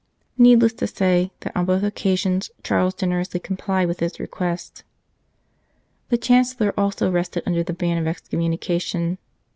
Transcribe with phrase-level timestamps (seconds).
[0.35, 4.83] Needless to say that on both occasions Charles generously complied with his request.
[6.09, 9.19] The Chancellor also rested under the ban of excommunication.